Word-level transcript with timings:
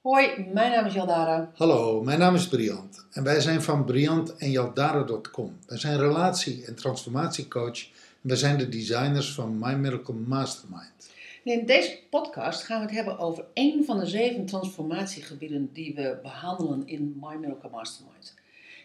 Hoi, 0.00 0.48
mijn 0.52 0.70
naam 0.70 0.86
is 0.86 0.94
Jaldara. 0.94 1.50
Hallo, 1.54 2.02
mijn 2.02 2.18
naam 2.18 2.34
is 2.34 2.48
Briant 2.48 3.06
en 3.10 3.24
wij 3.24 3.40
zijn 3.40 3.62
van 3.62 3.84
Briant 3.84 4.36
en 4.36 4.50
Jaldara.com. 4.50 5.58
Wij 5.66 5.78
zijn 5.78 5.98
relatie- 5.98 6.64
en 6.64 6.74
transformatiecoach 6.74 7.82
en 8.22 8.28
wij 8.28 8.36
zijn 8.36 8.58
de 8.58 8.68
designers 8.68 9.32
van 9.32 9.58
My 9.58 9.72
Miracle 9.72 10.14
Mastermind. 10.14 11.14
In 11.46 11.66
deze 11.66 11.98
podcast 12.10 12.62
gaan 12.62 12.78
we 12.78 12.86
het 12.86 12.94
hebben 12.94 13.18
over 13.18 13.44
één 13.52 13.84
van 13.84 13.98
de 13.98 14.06
zeven 14.06 14.46
transformatiegebieden 14.46 15.70
die 15.72 15.94
we 15.94 16.18
behandelen 16.22 16.86
in 16.86 17.16
My 17.20 17.34
Miracle 17.34 17.70
Mastermind. 17.70 18.34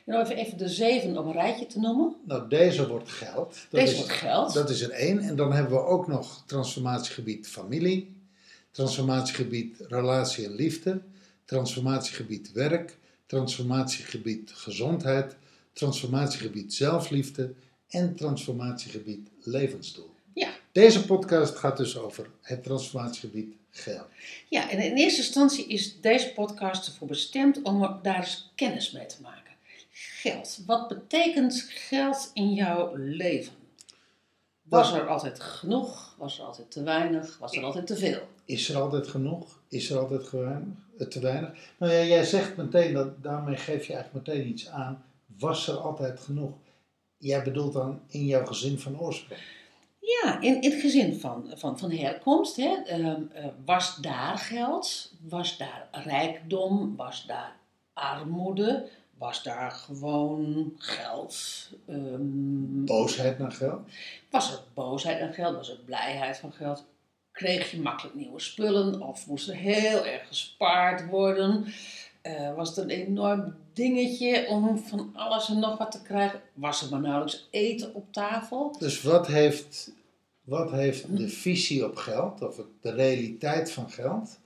En 0.05 0.15
om 0.15 0.21
even, 0.21 0.35
even 0.35 0.57
de 0.57 0.69
zeven 0.69 1.17
op 1.17 1.25
een 1.25 1.31
rijtje 1.31 1.65
te 1.65 1.79
noemen. 1.79 2.15
Nou, 2.25 2.49
deze 2.49 2.87
wordt 2.87 3.09
geld. 3.09 3.67
Dat 3.69 3.79
Deze 3.81 3.91
is, 3.91 3.97
wordt 3.97 4.11
geld. 4.11 4.53
Dat 4.53 4.69
is 4.69 4.81
er 4.81 4.89
één. 4.89 5.19
En 5.19 5.35
dan 5.35 5.53
hebben 5.53 5.73
we 5.73 5.85
ook 5.85 6.07
nog 6.07 6.43
transformatiegebied 6.45 7.47
familie, 7.47 8.15
transformatiegebied 8.71 9.85
relatie 9.87 10.45
en 10.45 10.55
liefde, 10.55 11.01
transformatiegebied 11.45 12.51
werk, 12.51 12.97
transformatiegebied 13.25 14.51
gezondheid, 14.53 15.35
transformatiegebied 15.73 16.73
zelfliefde 16.73 17.53
en 17.89 18.15
transformatiegebied 18.15 19.29
levensdoel. 19.39 20.10
Deze 20.71 21.05
podcast 21.05 21.55
gaat 21.55 21.77
dus 21.77 21.97
over 21.97 22.29
het 22.41 22.63
transformatiegebied 22.63 23.55
geld. 23.71 24.07
ja, 24.49 24.69
en 24.69 24.79
in 24.79 24.95
eerste 24.95 25.21
instantie 25.21 25.67
is 25.67 26.01
deze 26.01 26.33
podcast 26.33 26.87
ervoor 26.87 27.07
bestemd 27.07 27.61
om 27.61 27.83
er 27.83 27.99
daar 28.01 28.17
eens 28.17 28.51
kennis 28.55 28.91
mee 28.91 29.05
te 29.05 29.21
maken. 29.21 29.53
Geld. 29.91 30.59
Wat 30.65 30.87
betekent 30.87 31.65
geld 31.69 32.31
in 32.33 32.53
jouw 32.53 32.95
leven? 32.95 33.53
Was 34.61 34.93
er 34.93 35.07
altijd 35.07 35.39
genoeg? 35.39 36.15
Was 36.17 36.39
er 36.39 36.45
altijd 36.45 36.71
te 36.71 36.83
weinig? 36.83 37.37
Was 37.37 37.55
er 37.55 37.63
altijd 37.63 37.87
te 37.87 37.97
veel? 37.97 38.27
Is 38.45 38.69
er 38.69 38.77
altijd 38.77 39.07
genoeg? 39.07 39.59
Is 39.67 39.89
er 39.89 39.97
altijd 39.99 40.33
eh, 40.97 41.07
te 41.07 41.19
weinig? 41.19 41.49
Nou 41.77 41.91
ja, 41.91 42.03
jij 42.03 42.23
zegt 42.23 42.57
meteen, 42.57 42.93
dat, 42.93 43.23
daarmee 43.23 43.55
geef 43.55 43.85
je 43.85 43.93
eigenlijk 43.93 44.27
meteen 44.27 44.47
iets 44.47 44.67
aan. 44.67 45.03
Was 45.37 45.67
er 45.67 45.77
altijd 45.77 46.19
genoeg? 46.19 46.53
Jij 47.17 47.43
bedoelt 47.43 47.73
dan 47.73 48.01
in 48.07 48.25
jouw 48.25 48.45
gezin 48.45 48.79
van 48.79 48.99
oorsprong. 48.99 49.41
Ja, 50.01 50.39
in, 50.39 50.61
in 50.61 50.71
het 50.71 50.81
gezin 50.81 51.19
van, 51.19 51.51
van, 51.55 51.79
van 51.79 51.91
herkomst. 51.91 52.55
Hè, 52.55 52.75
ehm, 52.85 53.21
eh, 53.33 53.45
was 53.65 53.95
daar 53.95 54.37
geld? 54.37 55.11
Was 55.21 55.57
daar 55.57 55.87
rijkdom? 55.91 56.95
Was 56.95 57.25
daar 57.25 57.55
armoede? 57.93 58.89
Was 59.17 59.43
daar 59.43 59.71
gewoon 59.71 60.73
geld? 60.77 61.69
Ehm, 61.87 62.85
Boosheid 62.85 63.39
naar 63.39 63.51
geld? 63.51 63.81
was 64.29 64.51
er 64.51 64.59
boosheid 64.73 65.21
aan 65.21 65.33
geld? 65.33 65.55
Was 65.55 65.69
er 65.69 65.79
blijheid 65.85 66.37
van 66.37 66.51
geld? 66.51 66.85
Kreeg 67.31 67.71
je 67.71 67.81
makkelijk 67.81 68.15
nieuwe 68.15 68.39
spullen? 68.39 69.01
Of 69.01 69.27
moest 69.27 69.49
er 69.49 69.55
heel 69.55 70.05
erg 70.05 70.27
gespaard 70.27 71.05
worden? 71.07 71.73
Eh, 72.21 72.55
was 72.55 72.69
het 72.69 72.77
een 72.77 72.89
enorm 72.89 73.55
dingetje 73.73 74.47
om 74.47 74.77
van 74.77 75.11
alles 75.13 75.49
en 75.49 75.59
nog 75.59 75.77
wat 75.77 75.91
te 75.91 76.01
krijgen? 76.01 76.41
Was 76.53 76.81
er 76.81 76.89
maar 76.89 77.01
nauwelijks 77.01 77.47
eten 77.51 77.95
op 77.95 78.13
tafel? 78.13 78.75
Dus 78.79 79.01
wat 79.01 79.27
heeft, 79.27 79.91
wat 80.41 80.71
heeft 80.71 81.17
de 81.17 81.29
visie 81.29 81.85
op 81.85 81.95
geld, 81.95 82.41
of 82.41 82.61
de 82.81 82.91
realiteit 82.91 83.71
van 83.71 83.89
geld, 83.89 84.39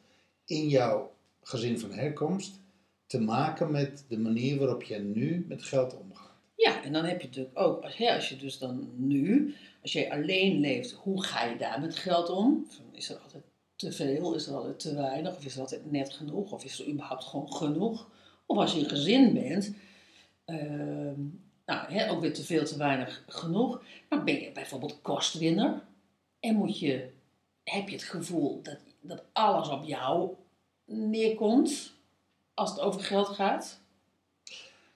in 0.45 0.67
jouw 0.67 1.11
gezin 1.41 1.79
van 1.79 1.91
herkomst 1.91 2.59
te 3.07 3.19
maken 3.19 3.71
met 3.71 4.05
de 4.07 4.17
manier 4.17 4.59
waarop 4.59 4.83
jij 4.83 4.99
nu 4.99 5.45
met 5.47 5.63
geld 5.63 5.97
omgaat? 5.97 6.25
Ja, 6.55 6.83
en 6.83 6.93
dan 6.93 7.05
heb 7.05 7.21
je 7.21 7.27
natuurlijk 7.27 7.59
ook, 7.59 7.83
als, 7.83 7.97
hè, 7.97 8.15
als 8.15 8.29
je 8.29 8.35
dus 8.37 8.57
dan 8.57 8.89
nu, 8.95 9.55
als 9.81 9.91
jij 9.91 10.11
alleen 10.11 10.59
leeft, 10.59 10.91
hoe 10.91 11.23
ga 11.23 11.45
je 11.45 11.57
daar 11.57 11.81
met 11.81 11.95
geld 11.95 12.29
om? 12.29 12.67
Is 12.91 13.09
er 13.09 13.17
altijd 13.17 13.43
te 13.75 13.91
veel, 13.91 14.35
is 14.35 14.47
er 14.47 14.55
altijd 14.55 14.79
te 14.79 14.95
weinig, 14.95 15.35
of 15.35 15.45
is 15.45 15.55
er 15.55 15.61
altijd 15.61 15.91
net 15.91 16.13
genoeg, 16.13 16.51
of 16.51 16.63
is 16.63 16.79
er 16.79 16.87
überhaupt 16.87 17.23
gewoon 17.23 17.53
genoeg? 17.53 18.07
Of 18.45 18.57
als 18.57 18.73
je 18.73 18.79
een 18.79 18.89
gezin 18.89 19.33
bent, 19.33 19.73
ehm, 20.45 21.19
nou, 21.65 21.93
hè, 21.93 22.09
ook 22.11 22.21
weer 22.21 22.33
te 22.33 22.43
veel, 22.43 22.65
te 22.65 22.77
weinig 22.77 23.23
genoeg, 23.27 23.83
maar 24.09 24.23
ben 24.23 24.41
je 24.41 24.51
bijvoorbeeld 24.51 25.01
kostwinner 25.01 25.81
en 26.39 26.55
moet 26.55 26.79
je, 26.79 27.09
heb 27.63 27.87
je 27.87 27.95
het 27.95 28.03
gevoel 28.03 28.61
dat, 28.61 28.77
dat 29.01 29.23
alles 29.33 29.69
op 29.69 29.83
jou 29.83 30.35
neerkomt 30.85 31.93
als 32.53 32.69
het 32.69 32.79
over 32.79 33.01
geld 33.01 33.27
gaat? 33.27 33.79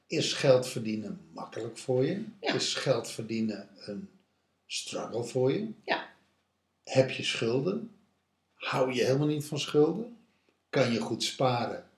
Is 0.08 0.34
geld 0.34 0.68
verdienen 0.68 1.30
makkelijk 1.34 1.78
voor 1.78 2.06
je? 2.06 2.26
Ja. 2.42 2.54
Is 2.54 2.74
geld 2.74 3.10
verdienen 3.10 3.70
een 3.86 4.10
struggle 4.66 5.24
voor 5.24 5.52
je? 5.52 5.72
Ja. 5.86 6.10
Heb 6.84 7.10
je 7.10 7.24
schulden? 7.24 7.92
Hou 8.54 8.94
je 8.94 9.04
helemaal 9.04 9.28
niet 9.28 9.46
van 9.46 9.60
schulden? 9.60 10.18
Kan 10.70 10.92
je 10.92 11.00
goed 11.00 11.24
sparen? 11.24 11.89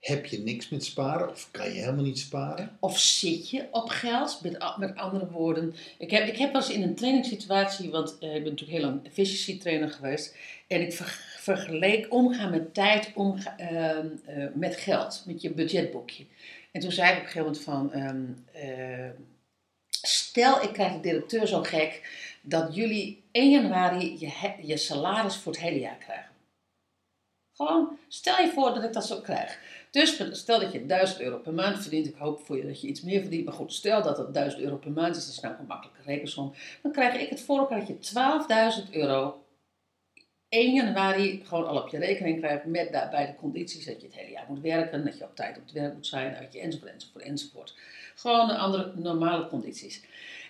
Heb 0.00 0.26
je 0.26 0.38
niks 0.38 0.68
met 0.68 0.84
sparen? 0.84 1.28
Of 1.30 1.48
kan 1.50 1.66
je 1.72 1.80
helemaal 1.80 2.04
niet 2.04 2.18
sparen? 2.18 2.76
Of 2.78 2.98
zit 2.98 3.50
je 3.50 3.68
op 3.70 3.88
geld? 3.88 4.40
Met, 4.42 4.76
met 4.76 4.96
andere 4.96 5.30
woorden, 5.30 5.74
ik 5.98 6.10
heb, 6.10 6.26
ik 6.28 6.36
heb 6.38 6.52
wel 6.52 6.60
eens 6.62 6.70
in 6.70 6.82
een 6.82 6.94
trainingssituatie, 6.94 7.90
want 7.90 8.18
eh, 8.18 8.34
ik 8.34 8.42
ben 8.42 8.52
natuurlijk 8.52 8.78
heel 8.78 8.88
lang 8.88 9.06
efficiency 9.06 9.58
trainer 9.58 9.90
geweest, 9.90 10.36
en 10.66 10.80
ik 10.80 10.92
ver- 10.92 11.24
vergeleek 11.38 12.12
omgaan 12.12 12.50
met 12.50 12.74
tijd 12.74 13.10
omga- 13.14 13.56
ehm, 13.58 14.06
eh, 14.24 14.46
met 14.54 14.76
geld, 14.76 15.22
met 15.26 15.42
je 15.42 15.50
budgetboekje. 15.50 16.24
En 16.72 16.80
toen 16.80 16.92
zei 16.92 17.08
ik 17.10 17.16
op 17.18 17.22
een 17.24 17.30
gegeven 17.30 17.46
moment 17.46 17.62
van, 17.64 17.92
ehm, 17.92 18.24
eh, 18.52 19.10
stel 20.02 20.62
ik 20.62 20.72
krijg 20.72 20.92
de 20.92 21.00
directeur 21.00 21.46
zo 21.46 21.62
gek 21.62 22.08
dat 22.42 22.74
jullie 22.74 23.22
1 23.32 23.50
januari 23.50 24.16
je, 24.18 24.52
je 24.62 24.76
salaris 24.76 25.36
voor 25.36 25.52
het 25.52 25.60
hele 25.60 25.78
jaar 25.80 25.96
krijgen. 25.98 26.28
Gewoon, 27.56 27.98
stel 28.08 28.38
je 28.44 28.50
voor 28.50 28.74
dat 28.74 28.84
ik 28.84 28.92
dat 28.92 29.06
zo 29.06 29.20
krijg. 29.20 29.58
Dus 29.90 30.22
stel 30.30 30.60
dat 30.60 30.72
je 30.72 30.86
1000 30.86 31.20
euro 31.20 31.38
per 31.38 31.52
maand 31.52 31.80
verdient. 31.80 32.06
Ik 32.06 32.14
hoop 32.14 32.40
voor 32.40 32.56
je 32.56 32.66
dat 32.66 32.80
je 32.80 32.86
iets 32.86 33.02
meer 33.02 33.20
verdient. 33.20 33.44
Maar 33.44 33.54
goed, 33.54 33.72
stel 33.72 34.02
dat 34.02 34.18
het 34.18 34.34
1000 34.34 34.62
euro 34.62 34.76
per 34.76 34.90
maand 34.90 35.16
is. 35.16 35.24
Dat 35.24 35.34
is 35.34 35.40
nou 35.40 35.54
een 35.58 35.66
makkelijke 35.66 36.02
rekensom. 36.02 36.54
Dan 36.82 36.92
krijg 36.92 37.20
ik 37.20 37.28
het 37.28 37.40
voor 37.40 37.58
elkaar 37.58 37.78
dat 37.78 37.88
je 37.88 38.84
12.000 38.86 38.90
euro 38.90 39.44
1 40.48 40.74
januari 40.74 41.42
gewoon 41.44 41.66
al 41.66 41.82
op 41.82 41.88
je 41.88 41.98
rekening 41.98 42.38
krijgt. 42.38 42.64
Met 42.64 42.92
daarbij 42.92 43.26
de 43.26 43.34
condities 43.34 43.86
dat 43.86 44.00
je 44.00 44.06
het 44.06 44.16
hele 44.16 44.30
jaar 44.30 44.46
moet 44.48 44.60
werken. 44.60 45.04
Dat 45.04 45.18
je 45.18 45.24
op 45.24 45.36
tijd 45.36 45.56
op 45.56 45.62
het 45.62 45.72
werk 45.72 45.94
moet 45.94 46.06
zijn. 46.06 46.36
Dat 46.42 46.52
je 46.52 46.60
enzovoort, 46.60 46.92
enzovoort, 46.92 47.24
enzovoort. 47.24 47.74
Gewoon 48.14 48.48
de 48.48 48.56
andere 48.56 48.92
normale 48.96 49.48
condities. 49.48 50.02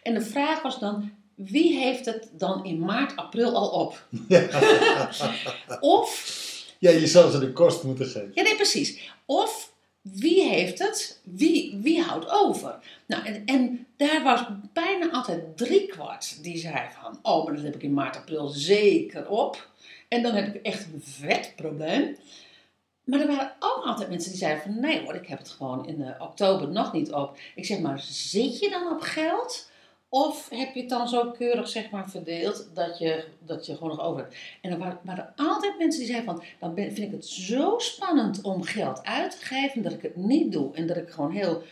En 0.02 0.14
de 0.14 0.20
vraag 0.20 0.62
was 0.62 0.78
dan, 0.78 1.12
wie 1.34 1.78
heeft 1.78 2.06
het 2.06 2.30
dan 2.32 2.64
in 2.64 2.78
maart, 2.78 3.16
april 3.16 3.54
al 3.54 3.68
op? 3.68 4.06
Of 5.80 6.48
Ja, 6.80 6.91
je 6.91 7.06
zou 7.06 7.30
ze 7.30 7.38
de 7.38 7.52
kost 7.52 7.82
moeten 7.82 8.06
geven. 8.06 8.30
ja, 8.34 8.42
nee, 8.42 8.56
precies. 8.56 9.12
Of 9.24 9.72
wie 10.00 10.48
heeft 10.48 10.78
het? 10.78 11.20
Wie, 11.22 11.78
wie 11.82 12.02
houdt 12.02 12.30
over? 12.30 12.78
Nou, 13.06 13.24
en, 13.24 13.42
en 13.44 13.86
daar 13.96 14.22
was 14.22 14.46
bijna 14.72 15.10
altijd 15.10 15.56
driekwart 15.56 16.42
die 16.42 16.58
zei 16.58 16.88
van... 17.00 17.18
Oh, 17.22 17.44
maar 17.44 17.54
dat 17.54 17.64
heb 17.64 17.74
ik 17.74 17.82
in 17.82 17.92
maart, 17.92 18.16
april 18.16 18.48
zeker 18.48 19.28
op. 19.28 19.68
En 20.08 20.22
dan 20.22 20.34
heb 20.34 20.54
ik 20.54 20.62
echt 20.62 20.84
een 20.84 21.02
vet 21.04 21.52
probleem. 21.56 22.16
Maar 23.04 23.20
er 23.20 23.26
waren 23.26 23.52
ook 23.58 23.84
altijd 23.84 24.08
mensen 24.08 24.30
die 24.30 24.41
zeiden 24.41 24.62
van... 24.62 24.80
Nee 24.80 25.00
hoor, 25.00 25.14
ik 25.14 25.26
heb 25.26 25.38
het 25.38 25.48
gewoon 25.48 25.86
in 25.86 26.02
eh, 26.02 26.20
oktober 26.20 26.68
nog 26.68 26.92
niet 26.92 27.12
op. 27.12 27.38
Ik 27.54 27.64
zeg 27.64 27.78
maar, 27.78 28.00
zit 28.00 28.58
je 28.58 28.70
dan 28.70 28.92
op 28.92 29.00
geld? 29.00 29.69
Of 30.12 30.48
heb 30.48 30.75
je 30.75 30.81
het 30.81 30.88
dan 30.88 31.09
zo 31.09 31.31
keurig 31.31 31.69
zeg 31.69 31.91
maar, 31.91 32.10
verdeeld 32.10 32.69
dat 32.75 32.98
je, 32.98 33.25
dat 33.47 33.66
je 33.66 33.75
gewoon 33.75 33.88
nog 33.97 34.00
over 34.00 34.21
hebt? 34.21 34.37
En 34.60 34.71
er 34.71 34.78
waren, 34.78 34.98
waren 35.03 35.32
altijd 35.37 35.78
mensen 35.78 36.00
die 36.00 36.10
zeiden 36.10 36.34
van... 36.34 36.44
Dan 36.59 36.75
vind 36.75 36.98
ik 36.98 37.10
het 37.10 37.26
zo 37.26 37.78
spannend 37.78 38.42
om 38.42 38.62
geld 38.62 39.04
uit 39.04 39.30
te 39.30 39.47
geven 39.47 39.83
dat 39.83 39.92
ik 39.92 40.03
het 40.03 40.16
niet 40.16 40.53
doe. 40.53 40.74
En 40.74 40.86
dat 40.86 40.97
ik 40.97 41.10
gewoon 41.10 41.30
heel 41.30 41.62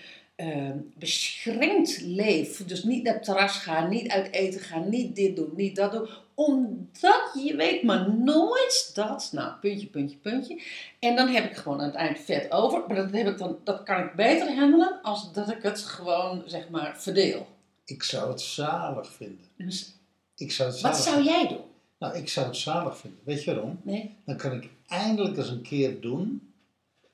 beschränkt 0.95 2.01
leef. 2.01 2.67
Dus 2.67 2.83
niet 2.83 3.03
naar 3.03 3.23
terras 3.23 3.57
ga, 3.57 3.87
niet 3.87 4.09
uit 4.09 4.33
eten 4.33 4.61
gaan, 4.61 4.89
niet 4.89 5.17
dit 5.17 5.37
doen, 5.37 5.53
niet 5.57 5.77
dat 5.77 5.93
doen. 5.93 6.09
Omdat 6.35 7.31
je 7.35 7.57
weet 7.57 7.83
maar 7.83 8.15
nooit 8.15 8.91
dat. 8.95 9.29
Nou, 9.33 9.53
puntje, 9.61 9.87
puntje, 9.87 10.17
puntje. 10.17 10.63
En 10.99 11.17
dan 11.17 11.29
heb 11.29 11.45
ik 11.45 11.57
gewoon 11.57 11.81
aan 11.81 11.87
het 11.87 11.95
eind 11.95 12.19
vet 12.19 12.53
over. 12.53 12.85
Maar 12.87 12.97
dat, 12.97 13.11
heb 13.11 13.27
ik 13.27 13.39
dan, 13.39 13.59
dat 13.65 13.83
kan 13.83 14.05
ik 14.05 14.15
beter 14.15 14.55
handelen 14.55 15.03
als 15.03 15.33
dat 15.33 15.51
ik 15.51 15.63
het 15.63 15.79
gewoon 15.79 16.43
zeg 16.47 16.69
maar 16.69 17.01
verdeel. 17.01 17.47
Ik 17.89 18.03
zou 18.03 18.31
het 18.31 18.41
zalig 18.41 19.13
vinden. 19.13 19.45
Dus 19.57 19.93
Ik 20.37 20.53
zou 20.53 20.71
het 20.71 20.81
wat 20.81 20.97
zalig 20.97 21.09
zou 21.13 21.25
jij 21.25 21.49
doen? 21.49 21.65
Nou, 21.99 22.17
ik 22.17 22.29
zou 22.29 22.47
het 22.47 22.57
zalig 22.57 22.99
vinden. 22.99 23.21
Weet 23.25 23.45
je 23.45 23.55
waarom? 23.55 23.81
Nee? 23.83 24.15
Dan 24.25 24.37
kan 24.37 24.53
ik 24.53 24.69
eindelijk 24.89 25.37
eens 25.37 25.49
een 25.49 25.63
keer 25.63 26.01
doen, 26.01 26.53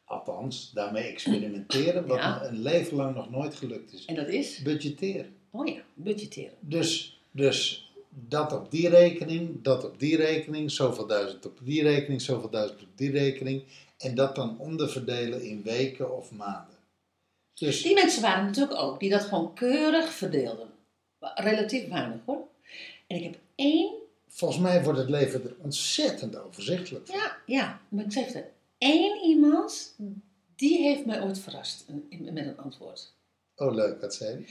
althans 0.05 0.71
daarmee 0.75 1.05
experimenteren, 1.05 2.07
wat 2.07 2.19
Ja. 2.19 2.39
me 2.39 2.47
een 2.49 2.63
leven 2.63 2.97
lang 2.97 3.15
nog 3.15 3.31
nooit 3.31 3.55
gelukt 3.55 3.93
is. 3.93 4.05
En 4.05 4.15
dat 4.15 4.29
is? 4.29 4.63
Budgetteren. 4.63 5.35
Oh 5.51 5.67
ja, 5.69 5.81
budgetteren. 5.95 6.55
Dus, 6.61 7.21
dus 7.31 7.91
dat 8.09 8.53
op 8.53 8.71
die 8.71 8.89
rekening, 8.89 9.63
dat 9.63 9.85
op 9.85 9.99
die 9.99 10.17
rekening, 10.17 10.71
zoveel 10.71 11.07
duizend 11.07 11.47
op 11.47 11.59
die 11.63 11.83
rekening, 11.83 12.23
zoveel 12.23 12.51
duizend 12.51 12.81
op 12.83 12.89
die 12.95 13.11
rekening. 13.11 13.63
En 13.99 14.15
dat 14.15 14.35
dan 14.35 14.59
onderverdelen 14.59 15.43
in 15.43 15.63
weken 15.63 16.17
of 16.17 16.31
maanden. 16.33 16.74
Dus 17.55 17.83
Die 17.83 17.95
mensen 17.95 18.23
waren 18.23 18.45
natuurlijk 18.45 18.81
ook, 18.81 19.01
die 19.01 19.11
dat 19.11 19.23
gewoon 19.23 19.55
keurig 19.55 20.13
verdeelden. 20.13 20.69
Relatief 21.21 21.89
weinig 21.89 22.21
hoor. 22.27 22.49
En 23.07 23.17
ik 23.17 23.23
heb 23.23 23.39
één, 23.55 23.93
volgens 24.29 24.61
mij 24.61 24.83
wordt 24.83 24.99
het 24.99 25.11
leven 25.11 25.45
er 25.45 25.55
ontzettend 25.59 26.37
overzichtelijk 26.37 27.07
van. 27.07 27.17
ja, 27.17 27.37
ja, 27.47 27.81
maar 27.89 28.05
ik 28.05 28.13
zeg 28.13 28.33
het, 28.33 28.47
één 28.79 29.25
iemand, 29.25 29.95
die 30.57 30.79
heeft 30.79 31.05
mij 31.05 31.23
ooit 31.23 31.39
verrast 31.39 31.85
met 32.11 32.47
een 32.47 32.59
antwoord. 32.59 33.13
Oh, 33.57 33.75
leuk, 33.75 34.01
wat 34.01 34.15
zei 34.15 34.31
hij? 34.31 34.47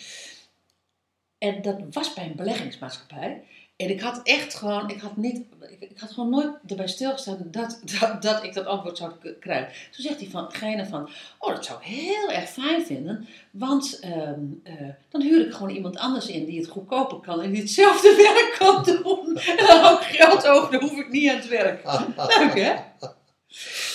En 1.37 1.61
dat 1.61 1.79
was 1.91 2.13
bij 2.13 2.25
een 2.25 2.35
beleggingsmaatschappij. 2.35 3.43
En 3.83 3.89
ik 3.89 4.01
had 4.01 4.19
echt 4.23 4.53
gewoon, 4.55 4.89
ik 4.89 4.99
had, 4.99 5.17
niet, 5.17 5.37
ik, 5.69 5.89
ik 5.89 5.99
had 5.99 6.11
gewoon 6.11 6.29
nooit 6.29 6.49
erbij 6.67 6.87
stilgestaan 6.87 7.47
dat, 7.51 7.79
dat, 7.99 8.21
dat 8.21 8.43
ik 8.43 8.53
dat 8.53 8.65
antwoord 8.65 8.97
zou 8.97 9.11
krijgen. 9.39 9.73
Toen 9.91 10.03
zegt 10.03 10.19
hij 10.19 10.29
van, 10.29 10.51
van, 10.89 11.09
oh 11.39 11.49
dat 11.55 11.65
zou 11.65 11.79
ik 11.79 11.85
heel 11.87 12.29
erg 12.31 12.49
fijn 12.49 12.85
vinden. 12.85 13.27
Want 13.51 13.99
ehm, 13.99 14.39
eh, 14.63 14.73
dan 15.09 15.21
huur 15.21 15.45
ik 15.45 15.53
gewoon 15.53 15.75
iemand 15.75 15.97
anders 15.97 16.27
in 16.27 16.45
die 16.45 16.59
het 16.59 16.69
goedkoper 16.69 17.17
kan 17.19 17.41
en 17.41 17.51
die 17.51 17.61
hetzelfde 17.61 18.15
werk 18.33 18.55
kan 18.59 18.83
doen. 18.83 19.37
En 19.37 19.57
dan 19.67 19.79
hou 19.79 19.95
ik 20.01 20.05
geld 20.07 20.47
over, 20.47 20.71
dan 20.71 20.81
hoef 20.89 20.99
ik 20.99 21.09
niet 21.09 21.29
aan 21.29 21.35
het 21.35 21.47
werk. 21.47 21.83
Leuk 22.39 22.53
hè? 22.59 22.73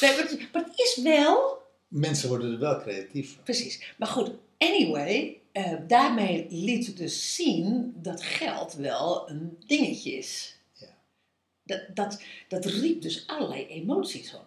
Nee, 0.01 0.11
maar, 0.17 0.25
het- 0.29 0.49
maar 0.53 0.63
het 0.65 0.79
is 0.79 1.01
wel, 1.03 1.57
Mensen 1.89 2.29
worden 2.29 2.53
er 2.53 2.59
wel 2.59 2.81
creatief 2.81 3.35
van. 3.35 3.43
Precies. 3.43 3.93
Maar 3.97 4.09
goed, 4.09 4.31
anyway, 4.59 5.37
eh, 5.65 5.79
daarmee 5.87 6.47
liet 6.51 6.97
dus 6.97 7.35
zien 7.35 7.95
dat 7.97 8.23
geld 8.23 8.73
wel 8.75 9.31
een 9.31 9.57
dingetje 9.67 10.13
is. 10.13 10.57
Ja. 10.73 10.97
Dat, 11.63 11.83
dat, 11.95 12.23
dat 12.49 12.65
riep 12.65 13.03
dus 13.03 13.27
allerlei 13.27 13.67
emoties 13.67 14.35
op. 14.35 14.47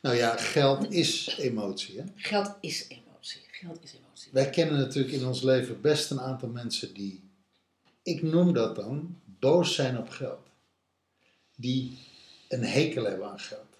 Nou 0.00 0.16
ja, 0.16 0.36
geld 0.36 0.92
is 0.92 1.36
emotie. 1.38 1.98
Hè? 1.98 2.04
Geld 2.14 2.56
is 2.60 2.88
emotie. 2.88 3.40
Geld 3.50 3.82
is 3.82 3.94
emotie. 3.94 4.32
Wij 4.32 4.50
kennen 4.50 4.78
natuurlijk 4.78 5.14
in 5.14 5.26
ons 5.26 5.42
leven 5.42 5.80
best 5.80 6.10
een 6.10 6.20
aantal 6.20 6.48
mensen 6.48 6.94
die, 6.94 7.22
ik 8.02 8.22
noem 8.22 8.52
dat 8.52 8.76
dan, 8.76 9.20
boos 9.24 9.74
zijn 9.74 9.98
op 9.98 10.08
geld. 10.08 10.46
Die 11.56 11.98
een 12.48 12.64
hekel 12.64 13.04
hebben 13.04 13.30
aan 13.30 13.40
geld. 13.40 13.76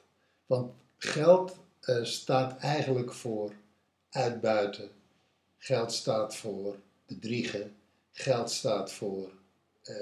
Want 0.46 0.72
geld 0.98 1.56
eh, 1.80 2.04
staat 2.04 2.58
eigenlijk 2.58 3.12
voor 3.12 3.52
uitbuiten. 4.10 4.90
Geld 5.64 5.92
staat 5.92 6.36
voor 6.36 6.76
bedriegen. 7.06 7.76
Geld 8.10 8.50
staat 8.50 8.92
voor 8.92 9.32
eh, 9.82 9.96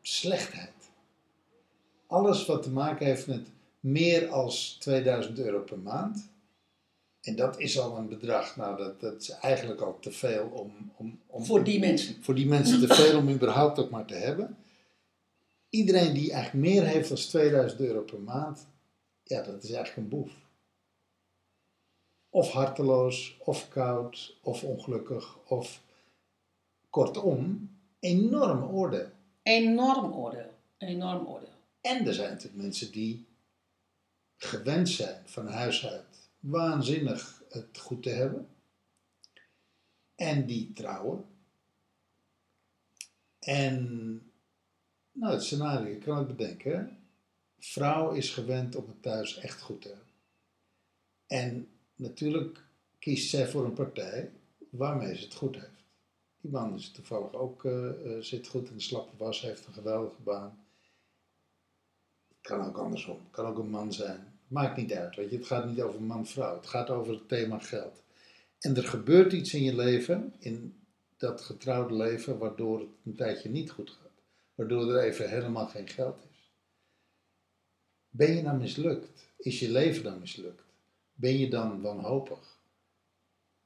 slechtheid. 0.00 0.72
Alles 2.06 2.46
wat 2.46 2.62
te 2.62 2.70
maken 2.70 3.06
heeft 3.06 3.26
met 3.26 3.46
meer 3.80 4.28
als 4.28 4.76
2000 4.80 5.38
euro 5.38 5.60
per 5.60 5.78
maand. 5.78 6.28
En 7.20 7.36
dat 7.36 7.60
is 7.60 7.78
al 7.78 7.96
een 7.96 8.08
bedrag, 8.08 8.56
nou 8.56 8.76
dat, 8.76 9.00
dat 9.00 9.20
is 9.20 9.28
eigenlijk 9.30 9.80
al 9.80 9.98
te 9.98 10.12
veel 10.12 10.46
om, 10.46 10.92
om, 10.96 11.20
om 11.26 11.44
Voor 11.44 11.64
die 11.64 11.78
mensen. 11.78 12.22
voor 12.22 12.34
die 12.34 12.46
mensen 12.46 12.80
te 12.88 12.94
veel 12.94 13.18
om 13.18 13.28
überhaupt 13.28 13.78
ook 13.78 13.90
maar 13.90 14.06
te 14.06 14.14
hebben. 14.14 14.56
Iedereen 15.68 16.14
die 16.14 16.32
eigenlijk 16.32 16.66
meer 16.66 16.86
heeft 16.86 17.08
dan 17.08 17.16
2000 17.16 17.80
euro 17.80 18.00
per 18.00 18.20
maand, 18.20 18.66
ja, 19.22 19.42
dat 19.42 19.62
is 19.62 19.70
eigenlijk 19.70 19.96
een 19.96 20.18
boef. 20.18 20.43
Of 22.34 22.50
harteloos, 22.50 23.36
of 23.38 23.68
koud, 23.68 24.36
of 24.42 24.64
ongelukkig, 24.64 25.38
of 25.46 25.82
kortom, 26.90 27.70
enorm 28.00 28.62
oordeel. 28.62 29.10
Enorm 29.42 30.12
oordeel. 30.12 30.50
Enorm 30.78 31.26
oordeel. 31.26 31.54
En 31.80 32.06
er 32.06 32.14
zijn 32.14 32.30
natuurlijk 32.30 32.62
mensen 32.62 32.92
die 32.92 33.26
gewend 34.36 34.88
zijn 34.88 35.22
van 35.28 35.46
huis 35.46 35.86
uit 35.86 36.30
waanzinnig 36.40 37.42
het 37.48 37.78
goed 37.78 38.02
te 38.02 38.10
hebben. 38.10 38.48
En 40.14 40.46
die 40.46 40.72
trouwen. 40.72 41.24
En 43.38 43.76
nou, 45.12 45.32
het 45.32 45.42
scenario, 45.42 45.98
kan 45.98 46.18
het 46.18 46.26
bedenken. 46.26 46.98
Vrouw 47.58 48.12
is 48.12 48.30
gewend 48.30 48.76
om 48.76 48.86
het 48.86 49.02
thuis 49.02 49.36
echt 49.36 49.60
goed 49.60 49.82
te 49.82 49.88
hebben. 49.88 50.06
En 51.26 51.68
natuurlijk 51.96 52.64
kiest 52.98 53.30
zij 53.30 53.48
voor 53.48 53.64
een 53.64 53.72
partij 53.72 54.30
waarmee 54.70 55.16
ze 55.16 55.24
het 55.24 55.34
goed 55.34 55.54
heeft. 55.54 55.84
Die 56.40 56.50
man 56.50 56.74
is 56.74 56.90
toevallig 56.90 57.32
ook, 57.32 57.64
eh, 57.64 57.88
eh, 57.88 58.22
zit 58.22 58.46
goed 58.46 58.68
in 58.68 58.76
de 58.76 58.82
slappe 58.82 59.16
was, 59.16 59.40
heeft 59.40 59.66
een 59.66 59.72
geweldige 59.72 60.22
baan. 60.22 60.64
Kan 62.40 62.66
ook 62.66 62.76
andersom. 62.78 63.18
Kan 63.30 63.46
ook 63.46 63.58
een 63.58 63.70
man 63.70 63.92
zijn. 63.92 64.38
Maakt 64.48 64.76
niet 64.76 64.92
uit. 64.92 65.16
Weet 65.16 65.30
je. 65.30 65.36
Het 65.36 65.46
gaat 65.46 65.66
niet 65.66 65.80
over 65.80 66.02
man-vrouw. 66.02 66.56
Het 66.56 66.66
gaat 66.66 66.90
over 66.90 67.12
het 67.12 67.28
thema 67.28 67.58
geld. 67.58 68.02
En 68.58 68.76
er 68.76 68.84
gebeurt 68.84 69.32
iets 69.32 69.54
in 69.54 69.62
je 69.62 69.74
leven, 69.74 70.34
in 70.38 70.82
dat 71.16 71.40
getrouwde 71.40 71.94
leven, 71.94 72.38
waardoor 72.38 72.78
het 72.78 72.88
een 73.04 73.14
tijdje 73.14 73.48
niet 73.48 73.70
goed 73.70 73.90
gaat. 73.90 74.22
Waardoor 74.54 74.92
er 74.92 75.02
even 75.02 75.30
helemaal 75.30 75.66
geen 75.66 75.88
geld 75.88 76.18
is. 76.30 76.52
Ben 78.10 78.36
je 78.36 78.42
dan 78.42 78.58
mislukt? 78.58 79.28
Is 79.36 79.60
je 79.60 79.70
leven 79.70 80.02
dan 80.02 80.20
mislukt? 80.20 80.63
Ben 81.14 81.38
je 81.38 81.48
dan 81.48 81.80
wanhopig? 81.82 82.38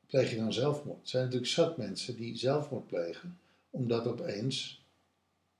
Pleeg 0.07 0.31
je 0.31 0.37
dan 0.37 0.53
zelfmoord? 0.53 1.03
Er 1.03 1.09
zijn 1.09 1.25
natuurlijk 1.25 1.51
zat 1.51 1.77
mensen 1.77 2.17
die 2.17 2.37
zelfmoord 2.37 2.87
plegen, 2.87 3.39
omdat 3.71 4.07
opeens 4.07 4.83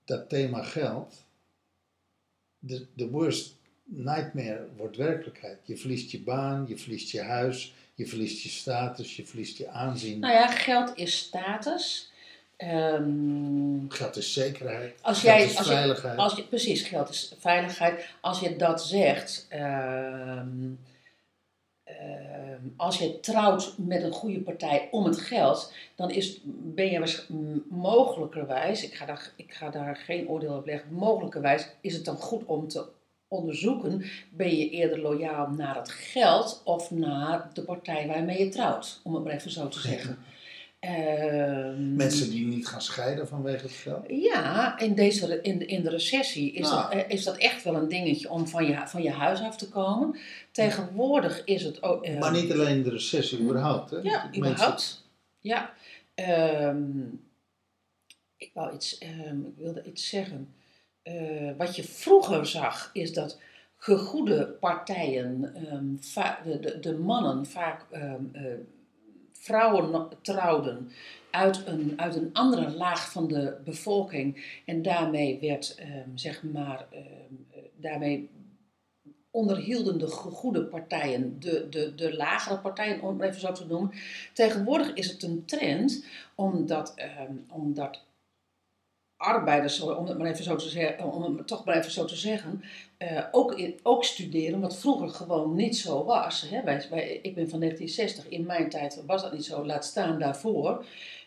dat 0.05 0.29
thema 0.29 0.63
geld 0.63 1.23
de, 2.59 2.85
de 2.93 3.09
worst 3.09 3.55
nightmare 3.83 4.67
wordt 4.77 4.97
werkelijkheid. 4.97 5.57
Je 5.63 5.77
verliest 5.77 6.11
je 6.11 6.21
baan, 6.21 6.65
je 6.67 6.77
verliest 6.77 7.09
je 7.11 7.21
huis, 7.21 7.73
je 7.95 8.07
verliest 8.07 8.43
je 8.43 8.49
status, 8.49 9.15
je 9.15 9.25
verliest 9.25 9.57
je 9.57 9.69
aanzien. 9.69 10.19
Nou 10.19 10.33
ja, 10.33 10.47
geld 10.47 10.97
is 10.97 11.17
status. 11.17 12.11
Ehm, 12.57 13.87
Geld 13.89 14.15
is 14.15 14.33
zekerheid, 14.33 14.97
Als 15.01 15.19
geld 15.19 15.37
jij- 15.37 15.45
is 15.45 15.57
als 15.57 15.67
je- 15.67 15.73
veiligheid. 15.73 16.17
Als 16.17 16.35
je, 16.35 16.43
precies, 16.43 16.81
geld 16.81 17.09
is 17.09 17.33
veiligheid. 17.39 18.05
Als 18.21 18.39
je 18.39 18.55
dat 18.55 18.83
zegt, 18.87 19.45
ehm, 19.49 20.71
als 22.75 22.97
je 22.97 23.19
trouwt 23.19 23.73
met 23.77 24.03
een 24.03 24.11
goede 24.11 24.39
partij 24.39 24.87
om 24.91 25.05
het 25.05 25.19
geld, 25.19 25.73
dan 25.95 26.09
is, 26.11 26.39
ben 26.45 26.89
je 26.91 27.23
mogelijkerwijs, 27.69 28.83
ik 28.83 28.93
ga, 28.93 29.05
daar, 29.05 29.31
ik 29.35 29.53
ga 29.53 29.69
daar 29.69 29.95
geen 29.95 30.29
oordeel 30.29 30.55
op 30.55 30.65
leggen, 30.65 30.93
mogelijkerwijs 30.93 31.67
is 31.81 31.93
het 31.93 32.05
dan 32.05 32.17
goed 32.17 32.45
om 32.45 32.67
te 32.67 32.85
onderzoeken, 33.27 34.03
ben 34.29 34.57
je 34.57 34.69
eerder 34.69 34.99
loyaal 34.99 35.49
naar 35.49 35.75
het 35.75 35.89
geld 35.89 36.61
of 36.63 36.91
naar 36.91 37.49
de 37.53 37.61
partij 37.61 38.07
waarmee 38.07 38.39
je 38.39 38.49
trouwt, 38.49 38.99
om 39.03 39.13
het 39.13 39.23
maar 39.23 39.33
even 39.33 39.51
zo 39.51 39.67
te 39.67 39.79
zeggen. 39.79 40.17
Ehm, 40.79 41.95
Mensen 41.95 42.29
die 42.29 42.45
niet 42.45 42.67
gaan 42.67 42.81
scheiden 42.81 43.27
vanwege 43.27 43.63
het 43.63 43.71
geld. 43.71 44.05
ja, 44.07 44.77
in, 44.79 44.95
deze, 44.95 45.41
in, 45.41 45.57
de- 45.57 45.65
in 45.65 45.83
de 45.83 45.89
recessie 45.89 46.51
is, 46.51 46.69
Nou. 46.69 46.81
dat, 46.95 47.03
eh, 47.03 47.09
is 47.09 47.23
dat 47.23 47.37
echt 47.37 47.63
wel 47.63 47.75
een 47.75 47.87
dingetje 47.87 48.29
om 48.29 48.47
van 48.47 48.65
je, 48.65 48.81
van 48.87 49.03
je 49.03 49.11
huis 49.11 49.41
af 49.41 49.57
te 49.57 49.69
komen. 49.69 50.17
Tegenwoordig 50.51 51.43
is 51.45 51.63
het 51.63 51.83
ook. 51.83 52.03
eh, 52.03 52.19
Maar 52.19 52.31
niet 52.31 52.51
alleen 52.51 52.83
de 52.83 52.89
recessie, 52.89 53.39
überhaupt. 53.39 53.89
Hè? 53.89 53.97
Ja, 53.97 54.23
Mensen- 54.23 54.37
überhaupt. 54.37 55.03
Ja. 55.39 55.73
Ehm, 56.15 56.99
ik 58.37 58.51
wou 58.53 58.73
iets, 58.75 58.97
ehm, 58.97 59.39
ik 59.45 59.53
wilde 59.57 59.83
iets 59.83 60.09
zeggen. 60.09 60.53
Eh, 61.01 61.51
wat 61.57 61.75
je 61.75 61.83
vroeger 61.83 62.45
zag, 62.45 62.89
is 62.93 63.13
dat 63.13 63.39
gegoede 63.77 64.45
partijen, 64.45 65.41
de, 66.43 66.59
de, 66.59 66.79
de 66.79 66.93
mannen 66.97 67.45
vaak 67.45 67.85
vrouwen 69.49 70.07
trouwden 70.21 70.91
uit 71.31 71.67
een, 71.67 71.93
uit 71.95 72.15
een 72.15 72.29
andere 72.33 72.71
laag 72.71 73.11
van 73.11 73.27
de 73.27 73.57
bevolking. 73.63 74.59
En 74.65 74.81
daarmee 74.81 75.39
werd, 75.41 75.75
ehm, 75.75 76.09
zeg 76.15 76.43
maar, 76.43 76.85
ehm, 76.91 77.03
eh, 77.51 77.61
daarmee 77.75 78.29
onderhielden 79.31 79.99
de 79.99 80.07
goede 80.07 80.63
partijen 80.63 81.39
de, 81.39 81.67
de, 81.69 81.95
de 81.95 82.15
lagere 82.15 82.59
partijen, 82.59 83.01
om 83.01 83.19
het 83.19 83.29
even 83.29 83.41
zo 83.41 83.51
te 83.51 83.65
noemen. 83.65 83.91
Tegenwoordig 84.33 84.93
is 84.93 85.07
het 85.11 85.23
een 85.23 85.45
trend, 85.45 86.05
omdat, 86.35 86.93
ehm, 86.95 87.33
omdat 87.49 88.01
arbeiders, 89.19 89.81
om 89.81 90.07
het 90.07 90.17
maar 90.17 90.31
even 90.31 90.43
zo 90.43 90.55
te 90.55 90.69
zeggen, 90.69 91.13
om 91.13 91.45
toch 91.45 91.65
maar 91.65 91.77
even 91.77 91.91
zo 91.91 92.05
te 92.05 92.15
zeggen, 92.15 92.63
eh, 92.97 93.23
ook, 93.31 93.61
ook 93.83 94.03
studeren, 94.03 94.59
wat 94.59 94.77
vroeger 94.79 95.09
gewoon 95.09 95.55
niet 95.55 95.77
zo 95.77 96.03
was. 96.03 96.49
Hè? 96.49 96.63
Wij, 96.63 97.19
ik 97.21 97.35
ben 97.35 97.49
van 97.49 97.59
1960, 97.59 98.27
in 98.27 98.45
mijn 98.45 98.69
tijd 98.69 99.01
was 99.05 99.21
dat 99.21 99.33
niet 99.33 99.45
zo, 99.45 99.65
laat 99.65 99.85
staan 99.85 100.19
daarvoor. 100.19 100.85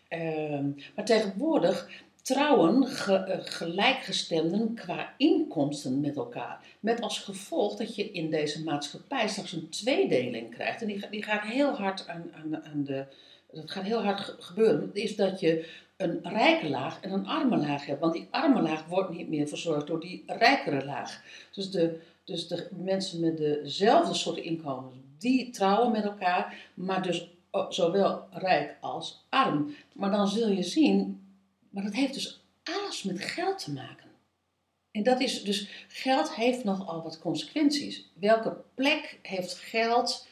Ehm, 0.09 0.71
maar 0.95 1.05
tegenwoordig 1.05 1.89
trouwen 2.23 2.83
eh, 2.83 3.39
gelijkgestemden 3.41 4.75
qua 4.75 5.15
inkomsten 5.17 6.01
met 6.01 6.17
elkaar. 6.17 6.65
Met 6.81 7.01
als 7.01 7.19
gevolg 7.19 7.77
dat 7.77 7.95
je 7.97 8.11
in 8.11 8.31
deze 8.31 8.63
maatschappij 8.63 9.29
straks 9.29 9.53
een 9.53 9.69
tweedeling 9.69 10.55
krijgt. 10.55 10.81
En 10.81 10.87
die, 10.87 11.09
die 11.11 11.23
gaat 11.23 11.43
heel 11.43 11.73
hard 11.73 12.09
aan, 12.09 12.31
aan, 12.65 12.85
de. 12.85 13.05
Dat 13.53 13.71
gaat 13.71 13.85
heel 13.85 14.03
hard 14.03 14.21
ge- 14.21 14.37
gebeuren. 14.39 14.91
Is 14.93 15.17
dat 15.17 15.41
je 15.41 15.69
een 16.03 16.21
rijke 16.23 16.69
laag 16.69 17.01
en 17.01 17.13
een 17.13 17.27
arme 17.27 17.57
laag 17.57 17.87
hebt. 17.87 18.01
Want 18.01 18.13
die 18.13 18.29
arme 18.31 18.63
laag 18.63 18.87
wordt 18.87 19.11
niet 19.11 19.29
meer 19.29 19.49
verzorgd 19.49 19.87
door 19.87 20.01
die 20.01 20.23
rijkere 20.27 20.85
laag. 20.85 21.23
Dus 21.53 21.71
de, 21.71 22.01
dus 22.25 22.49
de 22.49 22.69
mensen 22.71 23.21
met 23.21 23.37
dezelfde 23.37 24.15
soort 24.15 24.37
inkomens, 24.37 24.95
die 25.19 25.51
trouwen 25.51 25.93
met 25.93 26.05
elkaar, 26.05 26.71
maar 26.75 27.03
dus 27.03 27.29
zowel 27.69 28.25
rijk 28.31 28.77
als 28.81 29.27
arm. 29.29 29.75
Maar 29.93 30.11
dan 30.11 30.29
zul 30.29 30.49
je 30.49 30.63
zien, 30.63 31.27
maar 31.71 31.83
dat 31.83 31.93
heeft 31.93 32.15
dus 32.15 32.43
alles 32.63 33.03
met 33.03 33.21
geld 33.21 33.65
te 33.65 33.73
maken. 33.73 34.11
En 34.91 35.03
dat 35.03 35.21
is 35.21 35.45
dus, 35.45 35.69
geld 35.89 36.35
heeft 36.35 36.65
nogal 36.65 37.03
wat 37.03 37.19
consequenties. 37.19 38.11
Welke 38.15 38.57
plek 38.75 39.19
heeft 39.23 39.55
geld 39.55 40.27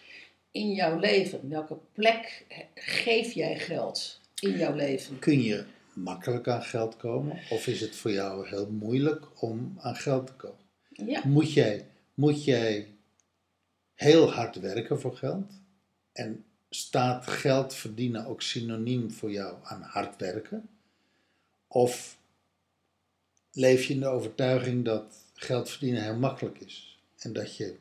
in 0.50 0.72
jouw 0.72 0.98
leven? 0.98 1.48
Welke 1.48 1.78
plek 1.92 2.46
geef 2.74 3.32
jij 3.32 3.58
geld 3.58 4.19
in 4.40 4.56
jouw 4.58 4.74
leven? 4.74 5.18
Kun 5.18 5.42
je 5.42 5.64
makkelijk 5.92 6.48
aan 6.48 6.62
geld 6.62 6.96
komen? 6.96 7.40
Of 7.50 7.66
is 7.66 7.80
het 7.80 7.96
voor 7.96 8.10
jou 8.10 8.48
heel 8.48 8.70
moeilijk 8.70 9.42
om 9.42 9.76
aan 9.80 9.96
geld 9.96 10.26
te 10.26 10.32
komen? 10.32 10.58
Ja, 10.88 11.22
Moet 11.26 11.52
jij, 11.52 11.86
moet 12.14 12.44
jij 12.44 12.88
heel 13.94 14.30
hard 14.30 14.56
werken 14.56 15.00
voor 15.00 15.16
geld? 15.16 15.50
En 16.12 16.44
staat 16.70 17.26
geld 17.26 17.74
verdienen 17.74 18.26
ook 18.26 18.42
synoniem 18.42 19.10
voor 19.10 19.30
jou 19.30 19.56
aan 19.62 19.82
hard 19.82 20.16
werken? 20.20 20.68
Of 21.68 22.18
leef 23.52 23.84
je 23.84 23.94
in 23.94 24.00
de 24.00 24.06
overtuiging 24.06 24.84
dat 24.84 25.14
geld 25.34 25.70
verdienen 25.70 26.02
heel 26.02 26.18
makkelijk 26.18 26.58
is? 26.58 26.98
En 27.18 27.32
dat 27.32 27.56
je 27.56 27.76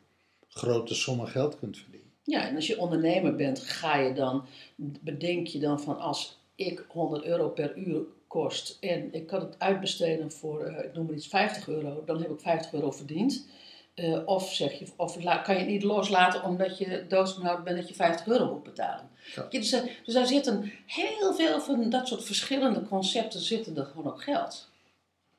grote 0.48 0.96
sommen 0.96 1.28
geld 1.28 1.60
kunt 1.60 1.78
verdienen? 1.78 2.10
ja, 2.30 2.48
en 2.48 2.56
als 2.56 2.68
je 2.68 2.80
ondernemer 2.80 3.36
bent, 3.36 3.60
ga 3.60 3.98
je 3.98 4.14
dan, 4.14 4.46
bedenk 4.76 5.48
je 5.48 5.60
dan 5.60 5.82
van 5.82 6.00
als 6.00 6.39
ik 6.60 6.86
100 6.88 7.24
euro 7.24 7.50
per 7.50 7.78
uur 7.78 8.02
kost 8.28 8.78
en 8.80 9.14
ik 9.14 9.28
kan 9.28 9.40
het 9.40 9.60
uitbesteden 9.60 10.32
voor, 10.32 10.64
eh, 10.64 10.86
ik 10.86 10.94
noem 10.94 11.06
maar 11.06 11.16
iets, 11.16 11.28
50 11.28 11.68
euro, 11.68 12.04
dan 12.06 12.22
heb 12.22 12.32
ik 12.32 12.40
50 12.40 12.74
euro 12.74 12.92
verdiend. 12.92 13.48
Eh, 13.94 14.20
of 14.26 14.54
zeg 14.54 14.80
je, 14.80 14.86
of 14.96 15.24
la- 15.24 15.38
kan 15.38 15.54
je 15.56 15.60
het 15.60 15.70
niet 15.70 15.84
loslaten 15.84 16.44
omdat 16.44 16.78
je 16.78 17.06
doodgenouwd 17.08 17.64
bent 17.64 17.78
dat 17.78 17.88
je 17.88 17.94
50 17.96 18.28
euro 18.28 18.54
moet 18.54 18.64
betalen. 18.64 19.10
Ja. 19.36 19.48
Ja, 19.50 19.60
dus, 19.60 19.72
eh, 19.72 19.84
dus 20.06 20.14
daar 20.14 20.28
zitten 20.28 20.72
heel 20.86 21.34
veel 21.34 21.60
van 21.62 21.90
dat 21.90 22.08
soort 22.08 22.24
verschillende 22.24 22.88
concepten 22.88 23.40
zitten 23.40 23.78
er 23.78 23.86
gewoon 23.86 24.12
op 24.14 24.18
geld. 24.18 24.68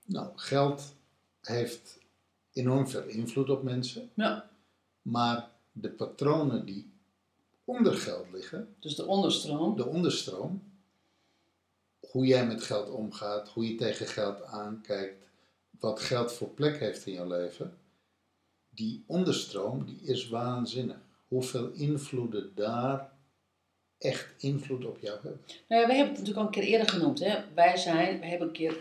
Nou, 0.04 0.28
geld 0.34 0.94
heeft 1.40 1.98
enorm 2.52 2.88
veel 2.88 3.04
invloed 3.06 3.50
op 3.50 3.62
mensen. 3.62 4.10
Ja. 4.14 4.50
Maar 5.02 5.48
de 5.72 5.90
patronen 5.90 6.64
die 6.66 6.92
onder 7.64 7.94
geld 7.94 8.26
liggen, 8.32 8.74
Dus 8.80 8.94
de 8.96 9.06
onderstroom. 9.06 9.76
de 9.76 9.86
onderstroom, 9.86 10.62
hoe 12.10 12.26
jij 12.26 12.46
met 12.46 12.62
geld 12.62 12.90
omgaat, 12.90 13.48
hoe 13.48 13.68
je 13.68 13.74
tegen 13.74 14.06
geld 14.06 14.44
aankijkt, 14.44 15.24
wat 15.70 16.00
geld 16.00 16.32
voor 16.32 16.48
plek 16.48 16.78
heeft 16.78 17.06
in 17.06 17.12
jouw 17.12 17.26
leven, 17.26 17.78
die 18.70 19.04
onderstroom 19.06 19.84
die 19.84 20.00
is 20.02 20.28
waanzinnig. 20.28 20.98
Hoeveel 21.28 21.70
invloeden 21.72 22.52
daar 22.54 23.12
echt 23.98 24.34
invloed 24.38 24.84
op 24.84 24.98
jou 25.00 25.14
hebben. 25.14 25.40
Nou 25.68 25.80
ja, 25.80 25.86
we 25.88 25.94
hebben 25.94 26.14
het 26.14 26.24
natuurlijk 26.24 26.36
al 26.36 26.44
een 26.44 26.50
keer 26.50 26.72
eerder 26.72 26.88
genoemd. 26.88 27.18
Hè? 27.18 27.38
Wij 27.54 27.76
zijn, 27.76 28.20
we 28.20 28.26
hebben 28.26 28.46
een 28.46 28.54
keer 28.54 28.76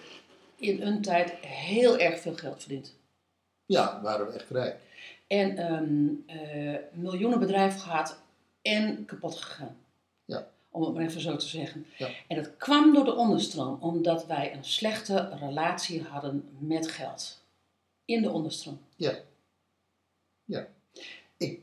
in 0.56 0.82
een 0.82 1.02
tijd 1.02 1.32
heel 1.46 1.98
erg 1.98 2.20
veel 2.20 2.36
geld 2.36 2.60
verdiend. 2.62 2.98
Ja, 3.66 4.02
waren 4.02 4.26
we 4.28 4.32
echt 4.34 4.50
rijk. 4.50 4.80
En 5.28 5.58
eh, 6.26 6.76
miljoenen 6.94 7.40
bedrijven 7.40 7.80
gehad 7.80 8.22
en 8.62 9.06
kapot 9.06 9.36
gegaan. 9.36 9.78
Om 10.80 10.86
het 10.86 10.94
maar 10.96 11.06
even 11.06 11.22
zo 11.22 11.36
te 11.36 11.48
zeggen. 11.48 11.86
Ja. 11.98 12.10
En 12.28 12.36
dat 12.36 12.58
kwam 12.58 12.94
door 12.94 13.06
de 13.06 13.16
onderstroom, 13.16 13.82
omdat 13.82 14.26
wij 14.26 14.54
een 14.56 14.64
slechte 14.64 15.30
relatie 15.40 16.04
hadden 16.04 16.50
met 16.60 16.92
geld. 16.92 17.42
In 18.06 18.22
de 18.22 18.30
onderstroom. 18.30 18.80
Ja. 18.96 19.20
Ja. 20.46 20.68
Ik 21.38 21.62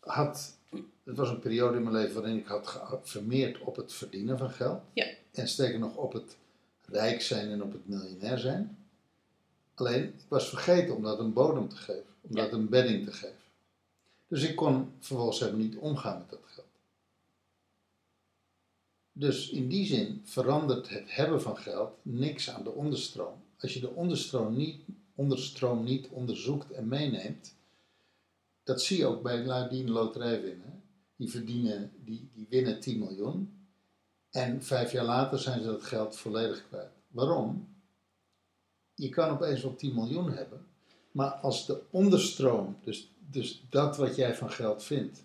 had, 0.00 0.56
het 1.04 1.16
was 1.16 1.28
een 1.28 1.38
periode 1.38 1.76
in 1.76 1.82
mijn 1.82 1.94
leven 1.94 2.14
waarin 2.14 2.38
ik 2.38 2.46
had 2.46 2.66
geaffirmeerd 2.66 3.58
op 3.60 3.76
het 3.76 3.92
verdienen 3.92 4.38
van 4.38 4.50
geld. 4.50 4.82
Ja. 4.92 5.06
En 5.32 5.48
sterker 5.48 5.78
nog 5.78 5.94
op 5.96 6.12
het 6.12 6.36
rijk 6.86 7.22
zijn 7.22 7.50
en 7.50 7.62
op 7.62 7.72
het 7.72 7.88
miljonair 7.88 8.38
zijn. 8.38 8.78
Alleen, 9.74 10.02
ik 10.04 10.24
was 10.28 10.48
vergeten 10.48 10.96
om 10.96 11.02
dat 11.02 11.18
een 11.18 11.32
bodem 11.32 11.68
te 11.68 11.76
geven, 11.76 12.04
om 12.20 12.36
Ja. 12.36 12.42
dat 12.42 12.52
een 12.52 12.68
bedding 12.68 13.04
te 13.04 13.12
geven. 13.12 13.36
Dus 14.28 14.42
ik 14.42 14.56
kon 14.56 14.92
vervolgens 15.00 15.38
helemaal 15.40 15.60
niet 15.60 15.76
omgaan 15.76 16.18
met 16.18 16.30
dat 16.30 16.40
geld. 16.46 16.66
Dus 19.18 19.50
in 19.50 19.68
die 19.68 19.86
zin 19.86 20.20
verandert 20.24 20.88
het 20.88 21.14
hebben 21.14 21.42
van 21.42 21.56
geld 21.56 21.98
niks 22.02 22.50
aan 22.50 22.64
de 22.64 22.72
onderstroom. 22.72 23.42
Als 23.58 23.74
je 23.74 23.80
de 23.80 23.90
onderstroom 23.90 24.56
niet, 24.56 24.80
onderstroom 25.14 25.84
niet 25.84 26.08
onderzoekt 26.08 26.70
en 26.70 26.88
meeneemt, 26.88 27.54
dat 28.62 28.82
zie 28.82 28.98
je 28.98 29.06
ook 29.06 29.22
bij 29.22 29.44
lui 29.44 29.68
die 29.68 29.84
een 29.84 29.90
loterij 29.90 30.42
winnen. 30.42 30.82
Die 31.16 31.30
verdienen, 31.30 31.92
die, 32.04 32.30
die 32.34 32.46
winnen 32.50 32.80
10 32.80 32.98
miljoen. 32.98 33.66
En 34.30 34.62
vijf 34.62 34.92
jaar 34.92 35.04
later 35.04 35.38
zijn 35.38 35.62
ze 35.62 35.66
dat 35.66 35.82
geld 35.82 36.16
volledig 36.16 36.68
kwijt. 36.68 36.92
Waarom? 37.08 37.68
Je 38.94 39.08
kan 39.08 39.30
opeens 39.30 39.62
wel 39.62 39.76
10 39.76 39.94
miljoen 39.94 40.32
hebben, 40.32 40.66
maar 41.12 41.30
als 41.30 41.66
de 41.66 41.82
onderstroom, 41.90 42.76
dus, 42.84 43.10
dus 43.30 43.64
dat 43.70 43.96
wat 43.96 44.16
jij 44.16 44.34
van 44.34 44.50
geld 44.50 44.82
vindt, 44.82 45.24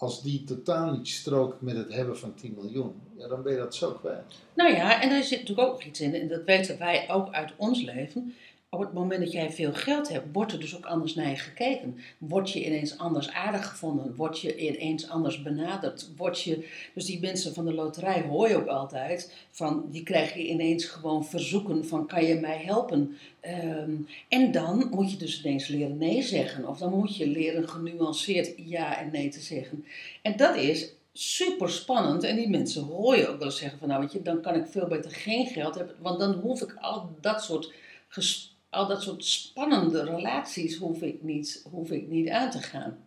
als 0.00 0.22
die 0.22 0.44
totaal 0.44 0.92
niet 0.92 1.08
strookt 1.08 1.60
met 1.60 1.76
het 1.76 1.92
hebben 1.92 2.18
van 2.18 2.34
10 2.34 2.54
miljoen, 2.58 2.94
ja, 3.16 3.28
dan 3.28 3.42
ben 3.42 3.52
je 3.52 3.58
dat 3.58 3.74
zo 3.74 3.92
kwijt. 3.92 4.34
Nou 4.54 4.72
ja, 4.74 5.02
en 5.02 5.08
daar 5.08 5.22
zit 5.22 5.38
natuurlijk 5.38 5.68
ook 5.68 5.84
iets 5.84 6.00
in. 6.00 6.14
En 6.14 6.28
dat 6.28 6.44
weten 6.44 6.78
wij 6.78 7.10
ook 7.10 7.32
uit 7.32 7.52
ons 7.56 7.82
leven. 7.82 8.34
Op 8.72 8.80
het 8.80 8.92
moment 8.92 9.20
dat 9.20 9.32
jij 9.32 9.50
veel 9.50 9.72
geld 9.72 10.08
hebt, 10.08 10.26
wordt 10.32 10.52
er 10.52 10.60
dus 10.60 10.76
ook 10.76 10.86
anders 10.86 11.14
naar 11.14 11.28
je 11.28 11.36
gekeken. 11.36 11.98
Word 12.18 12.50
je 12.50 12.66
ineens 12.66 12.98
anders 12.98 13.30
aardig 13.30 13.68
gevonden? 13.68 14.14
Word 14.14 14.40
je 14.40 14.56
ineens 14.56 15.08
anders 15.08 15.42
benaderd? 15.42 16.08
Word 16.16 16.42
je, 16.42 16.68
dus 16.94 17.04
die 17.04 17.20
mensen 17.20 17.54
van 17.54 17.64
de 17.64 17.72
loterij 17.74 18.22
hoor 18.22 18.48
je 18.48 18.56
ook 18.56 18.66
altijd. 18.66 19.34
Van, 19.50 19.84
die 19.90 20.02
krijg 20.02 20.34
je 20.34 20.48
ineens 20.48 20.84
gewoon 20.84 21.24
verzoeken 21.24 21.86
van 21.86 22.06
kan 22.06 22.24
je 22.24 22.34
mij 22.34 22.58
helpen? 22.64 23.16
Ehm, 23.40 23.94
en 24.28 24.52
dan 24.52 24.88
moet 24.90 25.10
je 25.10 25.16
dus 25.16 25.44
ineens 25.44 25.68
leren 25.68 25.98
nee 25.98 26.22
zeggen. 26.22 26.68
Of 26.68 26.78
dan 26.78 26.90
moet 26.90 27.16
je 27.16 27.26
leren 27.26 27.68
genuanceerd 27.68 28.52
ja 28.56 28.98
en 28.98 29.10
nee 29.10 29.28
te 29.28 29.40
zeggen. 29.40 29.84
En 30.22 30.36
dat 30.36 30.56
is 30.56 30.92
super 31.12 31.70
spannend. 31.70 32.22
En 32.22 32.36
die 32.36 32.48
mensen 32.48 32.82
hoor 32.82 33.16
je 33.16 33.28
ook 33.28 33.38
wel 33.38 33.50
zeggen 33.50 33.78
van 33.78 33.88
nou 33.88 34.00
weet 34.00 34.12
je, 34.12 34.22
dan 34.22 34.40
kan 34.40 34.54
ik 34.54 34.66
veel 34.66 34.86
beter 34.86 35.10
geen 35.10 35.46
geld 35.46 35.74
hebben. 35.74 35.94
Want 35.98 36.18
dan 36.18 36.32
hoef 36.32 36.62
ik 36.62 36.76
al 36.80 37.16
dat 37.20 37.42
soort, 37.44 37.72
ges- 38.08 38.49
al 38.70 38.86
dat 38.86 39.02
soort 39.02 39.24
spannende 39.24 40.04
relaties 40.04 40.76
hoef 40.76 41.02
ik, 41.02 41.22
niet, 41.22 41.66
hoef 41.70 41.90
ik 41.90 42.08
niet 42.08 42.28
aan 42.28 42.50
te 42.50 42.62
gaan. 42.62 42.98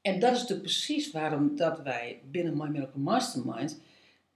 En 0.00 0.20
dat 0.20 0.32
is 0.32 0.38
natuurlijk 0.40 0.68
precies 0.68 1.10
waarom 1.10 1.56
dat 1.56 1.82
wij 1.82 2.20
binnen 2.30 2.56
My 2.56 2.68
Miracle 2.68 3.00
Mastermind 3.00 3.80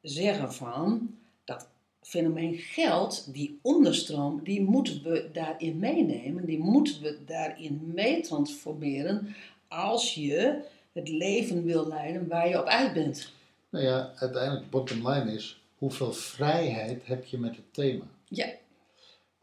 zeggen 0.02 0.52
van 0.54 1.14
dat 1.44 1.68
fenomeen 2.02 2.54
geld, 2.54 3.32
die 3.32 3.58
onderstroom, 3.62 4.40
die 4.44 4.62
moeten 4.62 5.02
we 5.02 5.28
daarin 5.32 5.78
meenemen. 5.78 6.44
Die 6.44 6.58
moeten 6.58 7.02
we 7.02 7.18
daarin 7.26 7.92
meetransformeren 7.94 9.34
als 9.68 10.14
je 10.14 10.62
het 10.92 11.08
leven 11.08 11.64
wil 11.64 11.88
leiden 11.88 12.28
waar 12.28 12.48
je 12.48 12.60
op 12.60 12.66
uit 12.66 12.92
bent. 12.92 13.32
Nou 13.68 13.84
ja, 13.84 14.12
uiteindelijk, 14.16 14.70
bottom 14.70 15.08
line 15.08 15.32
is, 15.32 15.60
hoeveel 15.78 16.12
vrijheid 16.12 17.06
heb 17.06 17.24
je 17.24 17.38
met 17.38 17.56
het 17.56 17.74
thema? 17.74 18.04
Ja, 18.28 18.46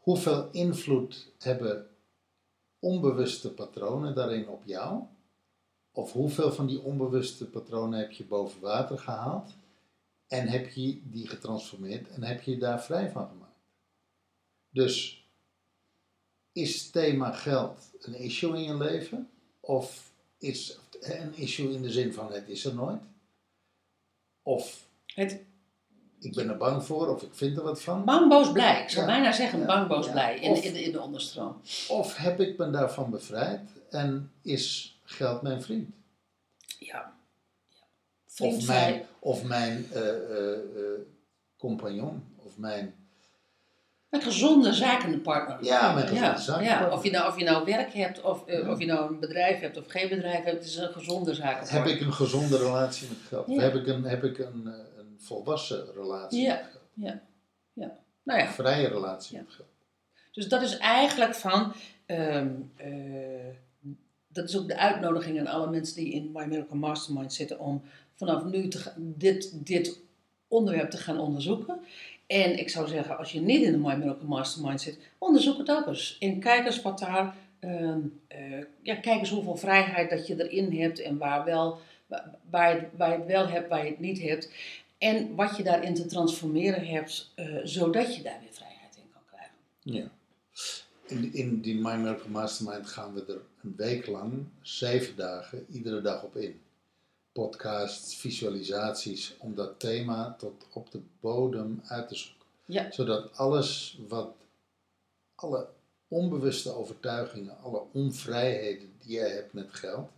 Hoeveel 0.04 0.50
invloed 0.50 1.32
hebben 1.38 1.90
onbewuste 2.78 3.54
patronen 3.54 4.14
daarin 4.14 4.48
op 4.48 4.64
jou? 4.64 5.02
Of 5.92 6.12
hoeveel 6.12 6.52
van 6.52 6.66
die 6.66 6.80
onbewuste 6.80 7.50
patronen 7.50 7.98
heb 7.98 8.10
je 8.10 8.24
boven 8.24 8.60
water 8.60 8.98
gehaald? 8.98 9.56
En 10.26 10.48
heb 10.48 10.68
je 10.68 11.00
die 11.10 11.28
getransformeerd 11.28 12.08
en 12.08 12.22
heb 12.22 12.42
je 12.42 12.58
daar 12.58 12.82
vrij 12.82 13.10
van 13.10 13.28
gemaakt? 13.28 13.60
Dus 14.70 15.26
is 16.52 16.90
thema 16.90 17.32
geld 17.32 17.90
een 17.98 18.14
issue 18.14 18.56
in 18.56 18.62
je 18.62 18.76
leven? 18.76 19.30
Of 19.60 20.12
is 20.38 20.68
het 20.68 21.18
een 21.18 21.36
issue 21.36 21.72
in 21.72 21.82
de 21.82 21.90
zin 21.90 22.12
van 22.12 22.32
het 22.32 22.48
is 22.48 22.64
er 22.64 22.74
nooit? 22.74 23.02
Of 24.42 24.88
het 25.06 25.44
ik 26.24 26.34
ben 26.34 26.48
er 26.48 26.56
bang 26.56 26.84
voor, 26.84 27.08
of 27.08 27.22
ik 27.22 27.30
vind 27.32 27.56
er 27.56 27.62
wat 27.62 27.82
van? 27.82 28.04
bang, 28.04 28.28
boos, 28.28 28.52
blij. 28.52 28.82
Ik 28.82 28.88
zou 28.90 29.06
Ja. 29.06 29.12
bijna 29.12 29.32
zeggen 29.32 29.58
Ja. 29.58 29.64
bang, 29.66 29.88
boos, 29.88 30.06
Ja. 30.06 30.12
blij 30.12 30.38
in, 30.38 30.50
Of- 30.50 30.62
in, 30.64 30.72
de, 30.72 30.82
in 30.82 30.92
de 30.92 31.00
onderstroom. 31.00 31.60
Of 31.88 32.16
heb 32.16 32.40
ik 32.40 32.58
me 32.58 32.70
daarvan 32.70 33.10
bevrijd 33.10 33.60
en 33.90 34.30
is 34.42 34.98
geld 35.04 35.42
mijn 35.42 35.62
vriend? 35.62 35.90
Ja. 36.78 37.12
ja. 38.36 38.46
Of 38.46 38.66
mijn, 38.66 39.02
of 39.18 39.44
mijn 39.44 39.86
eh, 39.92 40.08
eh, 40.08 40.52
eh, 40.52 40.58
compagnon, 41.58 42.24
of 42.36 42.58
mijn... 42.58 42.94
Een 44.10 44.22
gezonde 44.22 44.72
zakenpartner. 44.72 45.64
Ja, 45.64 45.92
mijn 45.92 46.06
gezonde 46.06 46.26
Ja, 46.26 46.36
zakenpartner. 46.38 46.88
ja, 46.88 46.94
of, 46.96 47.04
je 47.04 47.10
nou, 47.10 47.28
of 47.28 47.38
je 47.38 47.44
nou 47.44 47.64
werk 47.64 47.92
hebt, 47.92 48.20
of, 48.22 48.46
eh, 48.46 48.68
of 48.70 48.78
je 48.78 48.86
nou 48.86 49.12
een 49.12 49.20
bedrijf 49.20 49.60
hebt 49.60 49.76
of 49.76 49.84
geen 49.86 50.08
bedrijf 50.08 50.44
hebt, 50.44 50.56
het 50.58 50.64
is 50.64 50.76
een 50.76 50.92
gezonde 50.92 51.34
zakenpartner. 51.34 51.82
Heb 51.82 51.86
ik 51.94 52.00
een 52.00 52.12
gezonde 52.12 52.56
relatie 52.58 53.08
met 53.08 53.18
geld? 53.28 53.46
Heb 53.60 53.74
ik 53.74 53.86
een, 53.86 54.04
heb 54.04 54.24
ik 54.24 54.38
een, 54.38 54.62
eh, 54.66 54.72
een 55.14 55.20
volwassen 55.26 55.92
relatie 55.92 56.40
Ja. 56.42 56.54
met 56.54 56.64
geld? 56.70 56.82
Ja. 56.94 57.22
Nou 58.22 58.40
ja, 58.40 58.46
Vrije 58.52 58.88
relatie 58.88 59.36
Ja. 59.36 59.42
met 59.42 59.52
geld. 59.52 59.68
Dus 60.32 60.48
dat 60.48 60.62
is 60.62 60.76
eigenlijk 60.78 61.34
van. 61.34 61.72
ehm, 62.06 62.48
eh, 62.76 62.90
dat 64.28 64.48
is 64.48 64.56
ook 64.58 64.68
de 64.68 64.76
uitnodiging 64.76 65.38
aan 65.38 65.46
alle 65.46 65.70
mensen 65.70 65.96
die 65.96 66.12
in 66.12 66.30
My 66.32 66.44
Miracle 66.44 66.76
Mastermind 66.76 67.32
zitten 67.32 67.58
om 67.60 67.82
vanaf 68.14 68.44
nu 68.44 68.68
te, 68.68 68.92
dit, 68.96 69.66
dit 69.66 69.98
onderwerp 70.48 70.90
te 70.90 70.96
gaan 70.96 71.18
onderzoeken. 71.20 71.78
En 72.26 72.58
ik 72.58 72.68
zou 72.70 72.88
zeggen, 72.88 73.18
als 73.18 73.32
je 73.32 73.40
niet 73.40 73.62
in 73.62 73.72
de 73.72 73.78
My 73.78 73.94
Miracle 73.94 74.26
Mastermind 74.28 74.80
zit, 74.80 74.98
onderzoek 75.18 75.58
het 75.58 75.70
ook 75.70 75.86
eens. 75.86 76.16
En 76.20 76.40
kijk 76.40 76.66
eens 76.66 76.82
wat 76.82 76.98
daar. 76.98 77.34
ehm, 77.60 77.98
eh, 78.28 78.58
ja, 78.82 78.94
kijk 78.94 79.20
eens 79.20 79.30
hoeveel 79.30 79.56
vrijheid 79.56 80.10
dat 80.10 80.26
je 80.26 80.48
erin 80.48 80.80
hebt 80.80 81.00
en 81.00 81.18
waar, 81.18 81.44
wel, 81.44 81.78
waar, 82.06 82.30
waar, 82.50 82.74
je, 82.74 82.86
waar 82.96 83.10
je 83.10 83.16
het 83.18 83.26
wel 83.26 83.48
hebt, 83.48 83.68
waar 83.68 83.84
je 83.84 83.90
het 83.90 84.00
niet 84.00 84.20
hebt. 84.20 84.50
En 85.04 85.34
wat 85.34 85.56
je 85.56 85.62
daarin 85.62 85.94
te 85.94 86.06
transformeren 86.06 86.86
hebt, 86.86 87.30
eh, 87.34 87.56
zodat 87.64 88.16
je 88.16 88.22
daar 88.22 88.40
weer 88.40 88.52
vrijheid 88.52 88.96
in 88.96 89.10
kan 89.12 89.22
krijgen. 89.26 89.56
Ja. 89.80 90.10
In, 91.06 91.32
in 91.32 91.60
die 91.60 91.74
My 91.74 91.94
Miracle 91.94 92.30
Mastermind 92.30 92.86
gaan 92.86 93.14
we 93.14 93.24
er 93.24 93.40
een 93.62 93.74
week 93.76 94.06
lang, 94.06 94.44
zeven 94.62 95.16
dagen, 95.16 95.66
iedere 95.70 96.00
dag 96.00 96.22
op 96.22 96.36
in. 96.36 96.60
Podcasts, 97.32 98.16
visualisaties, 98.16 99.34
om 99.38 99.54
dat 99.54 99.80
thema 99.80 100.34
tot 100.38 100.66
op 100.72 100.90
de 100.90 101.00
bodem 101.20 101.80
uit 101.86 102.08
te 102.08 102.14
zoeken. 102.14 102.46
Ja. 102.66 102.90
Zodat 102.90 103.36
alles 103.36 103.98
wat, 104.08 104.34
alle 105.34 105.68
onbewuste 106.08 106.72
overtuigingen, 106.72 107.58
alle 107.58 107.82
onvrijheden 107.92 108.92
die 108.98 109.16
jij 109.16 109.30
hebt 109.30 109.52
met 109.52 109.74
geld, 109.74 110.10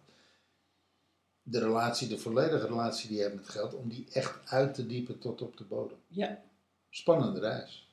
de 1.49 1.59
relatie, 1.59 2.09
de 2.09 2.19
volledige 2.19 2.67
relatie 2.67 3.09
die 3.09 3.17
je 3.17 3.23
hebt 3.23 3.35
met 3.35 3.49
geld, 3.49 3.75
om 3.75 3.88
die 3.88 4.07
echt 4.12 4.38
uit 4.45 4.75
te 4.75 4.87
diepen 4.87 5.19
tot 5.19 5.43
op 5.43 5.57
de 5.57 5.65
bodem. 5.65 5.97
Ja. 6.09 6.43
Spannende 6.91 7.41
reis. 7.41 7.88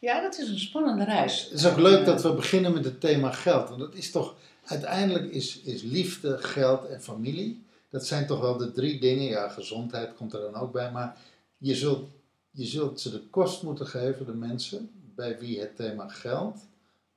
Ja, 0.00 0.20
dat 0.20 0.38
is 0.38 0.48
een 0.48 0.58
spannende 0.58 1.04
reis. 1.04 1.44
Het 1.44 1.52
is 1.52 1.66
ook 1.66 1.78
leuk 1.78 2.04
dat 2.04 2.22
we 2.22 2.34
beginnen 2.34 2.72
met 2.72 2.84
het 2.84 3.00
thema 3.00 3.30
geld. 3.30 3.68
Want 3.68 3.80
dat 3.80 3.94
is 3.94 4.10
toch, 4.10 4.34
uiteindelijk 4.64 5.32
is, 5.32 5.60
is 5.60 5.82
liefde, 5.82 6.38
geld 6.38 6.88
en 6.88 7.02
familie. 7.02 7.64
Dat 7.90 8.06
zijn 8.06 8.26
toch 8.26 8.40
wel 8.40 8.56
de 8.56 8.72
drie 8.72 9.00
dingen. 9.00 9.24
Ja, 9.24 9.48
gezondheid 9.48 10.14
komt 10.14 10.32
er 10.32 10.40
dan 10.40 10.54
ook 10.54 10.72
bij. 10.72 10.92
Maar 10.92 11.16
je 11.58 11.74
zult, 11.74 12.08
je 12.50 12.64
zult 12.64 13.00
ze 13.00 13.10
de 13.10 13.20
kost 13.20 13.62
moeten 13.62 13.86
geven, 13.86 14.26
de 14.26 14.34
mensen 14.34 14.90
bij 15.14 15.38
wie 15.38 15.60
het 15.60 15.76
thema 15.76 16.08
geld 16.08 16.56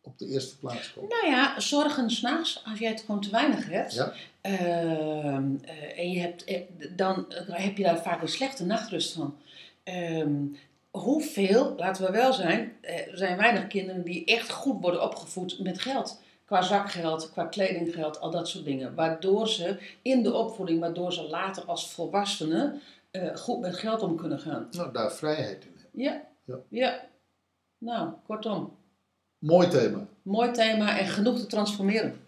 op 0.01 0.17
de 0.19 0.25
eerste 0.25 0.57
plaats 0.57 0.93
komt. 0.93 1.09
Nou 1.09 1.27
ja, 1.27 1.59
zorgen 1.59 2.09
s'nachts, 2.11 2.61
als 2.65 2.79
jij 2.79 2.89
het 2.89 2.99
gewoon 3.05 3.21
te 3.21 3.29
weinig 3.29 3.69
hebt. 3.69 3.93
Ja. 3.93 4.13
ehm, 4.41 5.55
eh, 5.61 5.99
en 5.99 6.11
je 6.11 6.19
hebt, 6.19 6.43
eh, 6.43 6.61
dan 6.95 7.25
heb 7.47 7.77
je 7.77 7.83
daar 7.83 8.01
vaak 8.01 8.21
een 8.21 8.27
slechte 8.27 8.65
nachtrust 8.65 9.13
van. 9.13 9.37
Ehm, 9.83 10.35
hoeveel, 10.91 11.73
laten 11.77 12.05
we 12.05 12.11
wel 12.11 12.33
zijn, 12.33 12.77
eh, 12.81 13.07
er 13.07 13.17
zijn 13.17 13.37
weinig 13.37 13.67
kinderen 13.67 14.03
die 14.03 14.25
echt 14.25 14.51
goed 14.51 14.81
worden 14.81 15.03
opgevoed 15.03 15.59
met 15.59 15.81
geld. 15.81 16.21
Qua 16.45 16.61
zakgeld, 16.61 17.31
qua 17.31 17.45
kledinggeld, 17.45 18.19
al 18.19 18.31
dat 18.31 18.47
soort 18.47 18.65
dingen. 18.65 18.95
Waardoor 18.95 19.47
ze 19.47 19.77
in 20.01 20.23
de 20.23 20.33
opvoeding, 20.33 20.79
waardoor 20.79 21.13
ze 21.13 21.23
later 21.23 21.63
als 21.63 21.91
volwassenen 21.91 22.81
goed 23.35 23.59
met 23.59 23.77
geld 23.77 24.01
om 24.01 24.15
kunnen 24.15 24.39
gaan. 24.39 24.67
Nou, 24.71 24.91
daar 24.93 25.11
vrijheid 25.11 25.63
in 25.65 25.73
hebben. 25.77 26.01
Ja, 26.01 26.21
Ja. 26.45 26.57
ja. 26.69 27.07
Nou, 27.77 28.09
kortom, 28.27 28.77
Mooi 29.39 29.67
thema. 29.67 30.07
mooi 30.21 30.51
thema 30.51 30.99
en 30.99 31.07
genoeg 31.07 31.39
te 31.39 31.45
transformeren. 31.45 32.19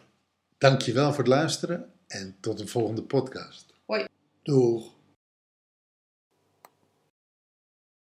Dankjewel 0.57 1.09
voor 1.09 1.23
het 1.23 1.27
luisteren 1.27 1.85
en 2.07 2.35
tot 2.39 2.59
een 2.59 2.67
volgende 2.67 3.01
podcast. 3.01 3.73
Hoi. 3.85 4.05
Doeg. 4.43 4.91